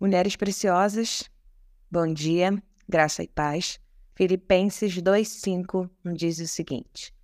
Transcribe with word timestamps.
Mulheres 0.00 0.34
preciosas, 0.34 1.30
bom 1.88 2.12
dia, 2.12 2.60
graça 2.88 3.22
e 3.22 3.28
paz. 3.28 3.78
Filipenses 4.16 4.96
2,5 4.96 5.88
diz 6.16 6.40
o 6.40 6.48
seguinte: 6.48 7.14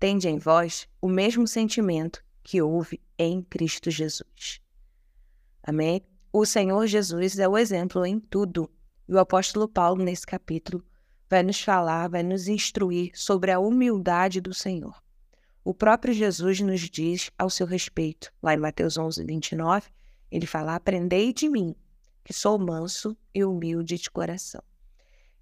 Tende 0.00 0.26
em 0.26 0.38
vós 0.38 0.88
o 1.02 1.08
mesmo 1.08 1.46
sentimento 1.46 2.24
que 2.42 2.62
houve 2.62 2.98
em 3.18 3.42
Cristo 3.42 3.90
Jesus. 3.90 4.60
Amém? 5.62 6.00
O 6.32 6.46
Senhor 6.46 6.86
Jesus 6.86 7.38
é 7.38 7.46
o 7.46 7.58
exemplo 7.58 8.06
em 8.06 8.18
tudo. 8.18 8.70
E 9.06 9.12
o 9.12 9.18
apóstolo 9.18 9.68
Paulo, 9.68 10.02
nesse 10.02 10.26
capítulo, 10.26 10.82
vai 11.28 11.42
nos 11.42 11.60
falar, 11.60 12.08
vai 12.08 12.22
nos 12.22 12.48
instruir 12.48 13.10
sobre 13.14 13.50
a 13.50 13.58
humildade 13.58 14.40
do 14.40 14.54
Senhor. 14.54 14.98
O 15.62 15.74
próprio 15.74 16.14
Jesus 16.14 16.58
nos 16.60 16.80
diz 16.80 17.30
ao 17.38 17.50
seu 17.50 17.66
respeito, 17.66 18.32
lá 18.42 18.54
em 18.54 18.58
Mateus 18.58 18.96
11, 18.96 19.22
29, 19.24 19.90
ele 20.30 20.46
fala: 20.46 20.74
Aprendei 20.74 21.32
de 21.32 21.50
mim, 21.50 21.76
que 22.24 22.32
sou 22.32 22.58
manso 22.58 23.16
e 23.34 23.44
humilde 23.44 23.98
de 23.98 24.10
coração. 24.10 24.62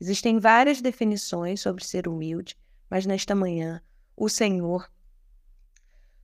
Existem 0.01 0.41
várias 0.41 0.81
definições 0.81 1.61
sobre 1.61 1.85
ser 1.85 2.09
humilde, 2.09 2.59
mas 2.91 3.07
nesta 3.07 3.35
manhã 3.35 3.81
o 4.17 4.29
Senhor 4.29 4.91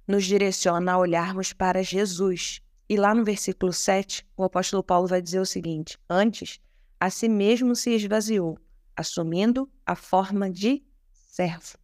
nos 0.06 0.24
direciona 0.24 0.92
a 0.92 0.98
olharmos 0.98 1.52
para 1.52 1.82
Jesus. 1.82 2.60
E 2.88 2.96
lá 2.96 3.14
no 3.14 3.24
versículo 3.24 3.72
7, 3.72 4.26
o 4.36 4.42
apóstolo 4.42 4.82
Paulo 4.82 5.06
vai 5.06 5.22
dizer 5.22 5.38
o 5.38 5.46
seguinte: 5.46 5.96
Antes, 6.10 6.60
a 6.98 7.08
si 7.08 7.28
mesmo 7.28 7.76
se 7.76 7.90
esvaziou, 7.90 8.58
assumindo 8.96 9.70
a 9.86 9.94
forma 9.94 10.50
de 10.50 10.82
servo. 11.12 11.78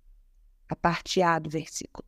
A 0.68 0.74
parte 0.74 1.22
A 1.22 1.38
do 1.38 1.48
versículo. 1.48 2.04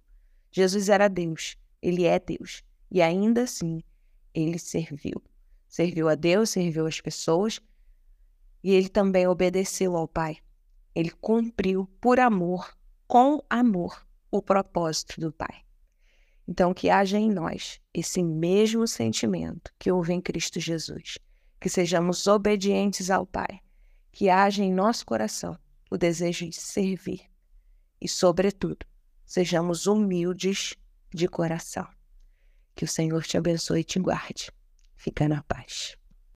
Jesus 0.51 0.89
era 0.89 1.07
Deus, 1.07 1.57
ele 1.81 2.05
é 2.05 2.19
Deus, 2.19 2.65
e 2.91 3.01
ainda 3.01 3.43
assim 3.43 3.83
ele 4.35 4.59
serviu. 4.59 5.23
Serviu 5.77 6.09
a 6.09 6.15
Deus, 6.15 6.49
serviu 6.49 6.87
as 6.87 7.03
pessoas 7.03 7.61
e 8.65 8.73
ele 8.73 8.89
também 8.89 9.27
obedeceu 9.27 9.95
ao 9.95 10.09
Pai. 10.09 10.39
Ele 10.95 11.11
cumpriu 11.11 11.87
por 12.01 12.19
amor, 12.19 12.75
com 13.07 13.45
amor, 13.51 14.09
o 14.31 14.41
propósito 14.41 15.21
do 15.21 15.31
Pai. 15.31 15.67
Então, 16.49 16.73
que 16.73 16.89
haja 16.89 17.19
em 17.19 17.31
nós 17.31 17.79
esse 17.93 18.23
mesmo 18.23 18.89
sentimento 18.89 19.71
que 19.79 19.93
houve 19.93 20.15
em 20.15 20.21
Cristo 20.23 20.59
Jesus, 20.59 21.19
que 21.61 21.69
sejamos 21.69 22.27
obedientes 22.27 23.11
ao 23.11 23.27
Pai, 23.27 23.61
que 24.11 24.31
haja 24.31 24.65
em 24.65 24.73
nosso 24.73 25.05
coração 25.05 25.59
o 25.91 25.99
desejo 25.99 26.49
de 26.49 26.57
servir 26.57 27.21
e, 28.01 28.09
sobretudo, 28.09 28.87
sejamos 29.27 29.87
humildes 29.87 30.75
de 31.13 31.29
coração. 31.29 31.87
Que 32.75 32.87
o 32.87 32.89
Senhor 32.89 33.23
te 33.25 33.37
abençoe 33.37 33.81
e 33.81 33.85
te 33.85 33.99
guarde. 33.99 34.51
Fica 35.07 35.29
na 35.29 35.41
paz. 35.43 35.97